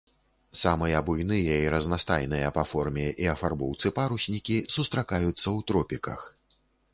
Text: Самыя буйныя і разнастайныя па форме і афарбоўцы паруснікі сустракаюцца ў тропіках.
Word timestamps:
Самыя 0.59 1.01
буйныя 1.09 1.57
і 1.65 1.67
разнастайныя 1.75 2.47
па 2.55 2.63
форме 2.71 3.03
і 3.27 3.29
афарбоўцы 3.35 3.93
паруснікі 4.01 4.57
сустракаюцца 4.79 5.45
ў 5.55 5.69
тропіках. 5.71 6.27